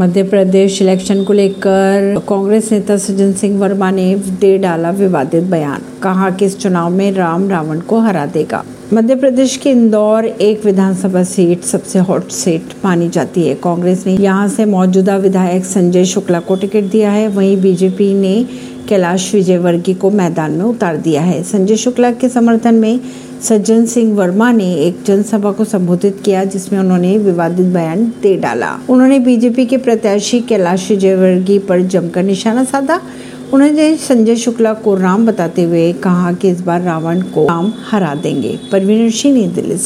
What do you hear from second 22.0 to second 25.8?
के समर्थन में सज्जन सिंह वर्मा ने एक जनसभा को